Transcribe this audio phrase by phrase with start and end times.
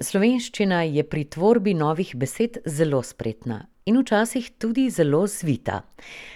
[0.00, 5.82] Slovenščina je pri tvorbi novih besed zelo spretna in včasih tudi zelo zvita.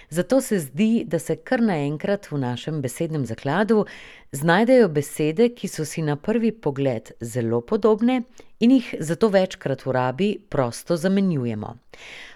[0.09, 3.87] Zato se zdi, da se kar naenkrat v našem besednem zakladu
[4.31, 8.21] znajdejo besede, ki so si na prvi pogled zelo podobne
[8.59, 11.75] in jih zato večkrat v rabi prosto zamenjujemo.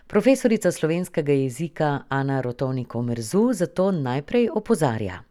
[0.08, 5.29] Profesorica slovenskega jezika Ana Rotovnik Omerzu zato najprej opozarja.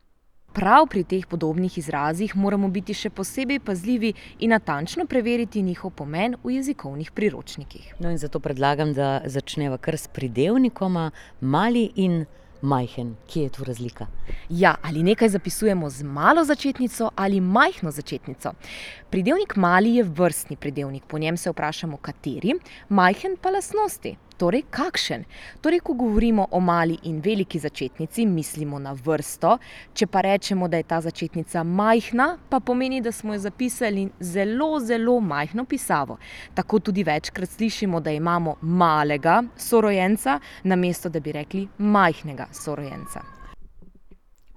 [0.58, 4.08] Prav pri teh podobnih izrazih moramo biti še posebej pazljivi
[4.42, 7.92] in natančno preveriti njihov pomen v jezikovnih priročnikih.
[8.02, 12.24] No, in zato predlagam, da začneva kar s pridevnikoma mali in
[12.60, 13.14] majhen.
[13.30, 14.08] Kje je tu razlika?
[14.50, 18.56] Ja, ali nekaj zapisujemo z malo začetnico ali majhno začetnico.
[19.10, 24.16] Pridevnik mali je vrstni pridevnik, po njem se vprašamo, kateri, majhen pa lastnosti.
[24.38, 25.24] Torej, kakšen?
[25.60, 29.56] Torej, ko govorimo o mali in veliki začetnici, mislimo na vrsto,
[29.94, 34.78] če pa rečemo, da je ta začetnica majhna, pa pomeni, da smo jo zapisali zelo,
[34.80, 36.18] zelo majhno pisavo.
[36.54, 43.24] Tako tudi večkrat slišimo, da imamo malega sorojenca, namesto da bi rekli majhnega sorojenca.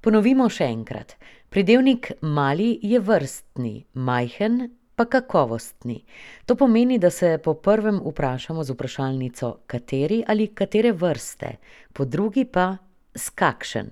[0.01, 1.17] Ponovimo še enkrat.
[1.49, 6.03] Pridevnik mali je vrstni, majhen pa kakovostni.
[6.45, 11.55] To pomeni, da se po prvem vprašamo z vprašalnico kateri ali katere vrste,
[11.93, 12.77] po drugi pa
[13.15, 13.89] s kakšen.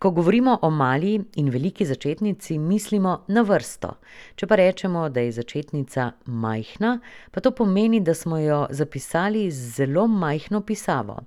[0.00, 3.90] Ko govorimo o mali in veliki začetnici, mislimo na vrsto.
[4.34, 6.94] Če pa rečemo, da je začetnica majhna,
[7.30, 11.18] pa to pomeni, da smo jo zapisali z zelo majhno pisavo.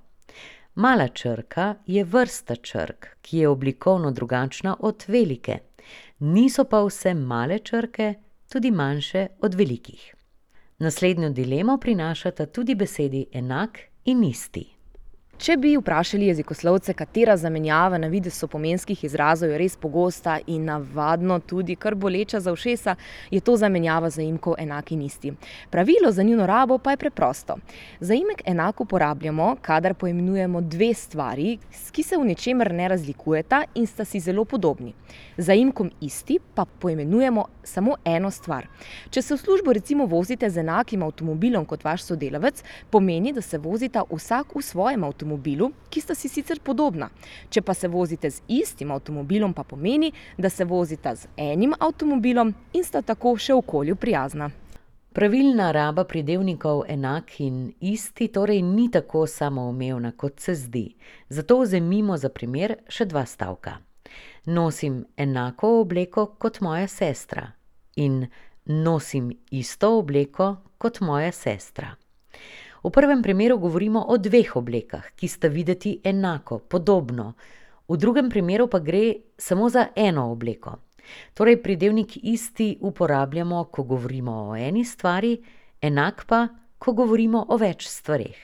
[0.74, 5.58] Mala črka je vrsta črk, ki je oblikovno drugačna od velike.
[6.18, 8.14] Niso pa vse male črke
[8.54, 10.14] tudi manjše od velikih.
[10.78, 14.73] Naslednjo dilemo prinašata tudi besedi enak in isti.
[15.34, 21.74] Če bi vprašali jezikoslovce, katera zamenjava na videzu pomenskih izrazov res pogosta in navadno tudi
[21.74, 22.94] kar boleča za ušesa,
[23.34, 25.32] je to zamenjava zaimkov enak in isti.
[25.70, 27.56] Pravilo za njuno rabo pa je preprosto.
[28.00, 31.58] Zaimek enak uporabljamo, kadar poimenujemo dve stvari,
[31.92, 34.94] ki se v ničemer ne razlikujeta in sta si zelo podobni.
[35.36, 38.68] Zaimkom isti pa poimenujemo samo eno stvar.
[39.10, 43.58] Če se v službo recimo vozite z enakim avtomobilom kot vaš sodelavec, pomeni, da se
[43.58, 47.08] vozita vsak v svojem avtomobilu avtomobilu, ki sta si sicer podobna.
[47.50, 52.54] Če pa se vozite z istim avtomobilom, pa pomeni, da se vozite z enim avtomobilom
[52.72, 54.50] in sta tako še okolju prijazna.
[55.14, 60.96] Pravilna raba pridevnikov enak in isti torej ni tako samoumevna, kot se zdi.
[61.28, 63.78] Zato vzemimo za primer še dva stavka.
[64.46, 67.52] Nosim enako obleko kot moja sestra
[67.96, 68.26] in
[68.66, 71.94] nosim isto obleko kot moja sestra.
[72.84, 77.32] V prvem primeru govorimo o dveh oblekah, ki sta videti enako, podobno,
[77.88, 80.76] v drugem primeru pa gre samo za eno obleko.
[81.34, 85.38] Torej pridevnik isti uporabljamo, ko govorimo o eni stvari,
[85.80, 88.40] enak pa, ko govorimo o več stvareh.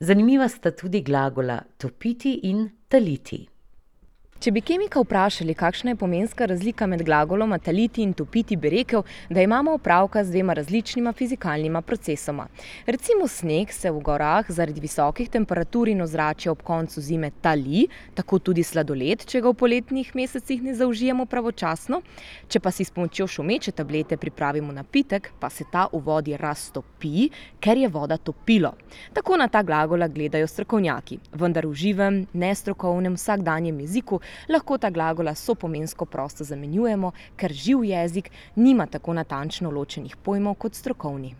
[0.00, 3.46] Zanimiva sta tudi glagola topiti in taliti.
[4.38, 9.02] Če bi kemika vprašali, kakšna je pomenska razlika med glagoloma taliti in topiti, bi rekel,
[9.34, 12.44] da imamo opravka z dvema različnima fizikalnima procesoma.
[12.86, 18.38] Recimo sneg se v gorah zaradi visokih temperatur in ozračja ob koncu zime tali, tako
[18.38, 21.98] tudi sladoled, če ga v poletnih mesecih ne zaužijemo pravočasno.
[22.46, 27.26] Če pa si s pomočjo šumeče tablete pripravimo napitek, pa se ta v vodi raztopi,
[27.58, 28.76] ker je voda topilo.
[29.18, 35.34] Tako na ta glagola gledajo strokovnjaki, vendar v živem, nestrokovnem vsakdanjem jeziku lahko ta glagola
[35.34, 41.34] sopomensko prosto zamenjujemo, ker živ jezik nima tako natančno ločenih pojmov kot strokovni.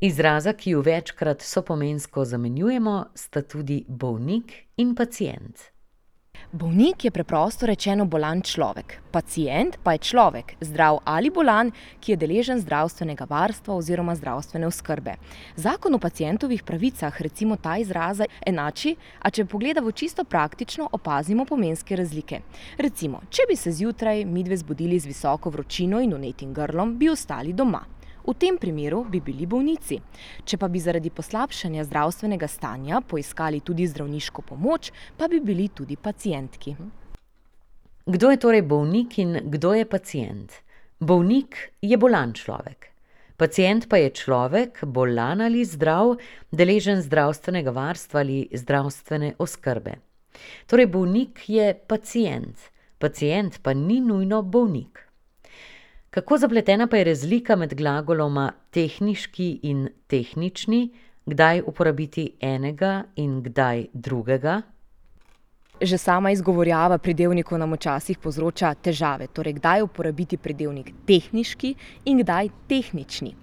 [0.00, 5.77] Izraza, ki ju večkrat sopomensko zamenjujemo, sta tudi bolnik in pacient.
[6.52, 11.68] Bolnik je preprosto rečeno bolan človek, pacient pa je človek, zdrav ali bolan,
[12.00, 15.18] ki je deležen zdravstvenega varstva oziroma zdravstvene oskrbe.
[15.56, 21.96] Zakon o pacientovih pravicah recimo ta izraza enači, a če pogledamo čisto praktično, opazimo pomenske
[21.96, 22.40] razlike.
[22.78, 27.52] Recimo, če bi se zjutraj midve zbudili z visoko vročino in unetim grlom, bi ostali
[27.52, 27.84] doma.
[28.28, 29.96] V tem primeru bi bili bolnici.
[30.44, 35.96] Če pa bi zaradi poslabšanja zdravstvenega stanja poiskali tudi zdravniško pomoč, pa bi bili tudi
[35.96, 36.74] pacijentki.
[38.04, 40.60] Kdo je torej bolnik in kdo je pacient?
[41.00, 42.90] Bolnik je bolan človek.
[43.40, 46.18] Pacient pa je človek, bolan ali zdrav,
[46.52, 49.96] deležen zdravstvenega varstva ali zdravstvene oskrbe.
[50.68, 52.68] Torej bolnik je pacient,
[52.98, 55.07] pacient pa ni nujno bolnik.
[56.10, 60.88] Kako zapletena pa je razlika med glagoloma tehniški in tehnični,
[61.26, 64.62] kdaj uporabiti enega in kdaj drugega?
[65.78, 71.68] Že sama izgovorjava pridevnikov nam včasih povzroča težave, torej kdaj uporabiti pridevnik tehniški
[72.10, 73.36] in kdaj tehnični.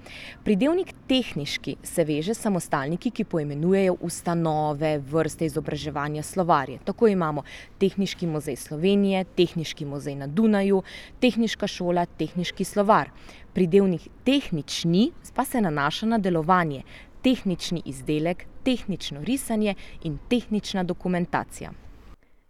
[0.43, 6.81] Pridevnik tehniški se veže s samostalniki, ki poimenujejo ustanove, vrste izobraževanja, slovarje.
[6.83, 7.45] Tako imamo
[7.79, 10.83] Tehniški muzej Slovenije, Tehniški muzej na Dunaju,
[11.23, 13.13] Tehniška šola, Tehniški slovar.
[13.53, 16.83] Pridevnik tehnični pa se nanaša na delovanje,
[17.23, 21.71] tehnični izdelek, tehnično risanje in tehnična dokumentacija.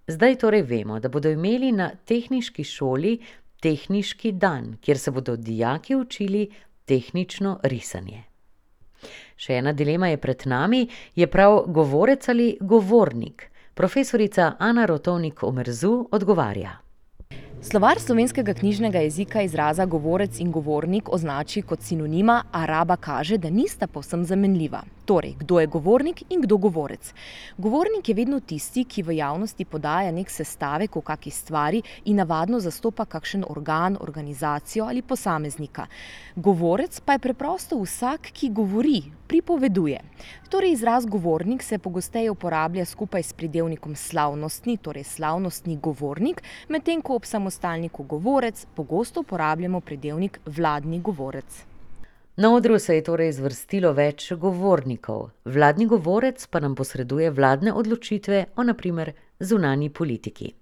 [0.08, 3.18] Zdaj torej vemo, da bodo imeli na tehniški šoli
[3.62, 6.50] tehniški dan, kjer se bodo dijaki učili
[6.86, 8.24] tehnično risanje.
[9.38, 13.50] Še ena dilema je pred nami, je prav govorec ali govornik?
[13.74, 16.85] Profesorica Ana Rotovnik Omerzu odgovarja.
[17.66, 23.50] Slovar slovenskega knjižnega jezika izraza govorec in govornik označi kot sinonima, a raba kaže, da
[23.50, 24.84] nista povsem zamenljiva.
[25.06, 27.14] Torej, kdo je govornik in kdo govorec?
[27.58, 32.60] Govornik je vedno tisti, ki v javnosti podaja nek sestavek o kaki stvari in navadno
[32.60, 35.86] zastopa kakšen organ, organizacijo ali posameznika.
[36.36, 40.02] Govorec pa je preprosto vsak, ki govori, pripoveduje.
[40.50, 47.16] Torej, izraz govornik se pogosteje uporablja skupaj s pridevnikom slavnostni, torej slavnostni govornik, medtem ko
[47.16, 47.26] ob
[47.56, 51.64] samostalniku govorec pogosto uporabljamo pridevnik vladni govorec.
[52.38, 58.46] Na odru se je torej zvrstilo več govornikov, vladni govorec pa nam posreduje vladne odločitve
[58.56, 60.54] o na primer zunanji politiki.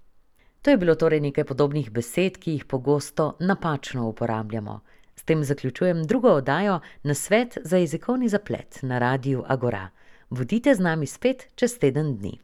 [0.61, 4.79] To je bilo torej nekaj podobnih besed, ki jih pogosto napačno uporabljamo.
[5.15, 9.89] S tem zaključujem drugo oddajo Nasvet za jezikovni zaplet na radiu Agora.
[10.29, 12.39] Bodite z nami spet čez teden dni.